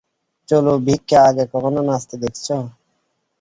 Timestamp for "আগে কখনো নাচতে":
1.27-2.15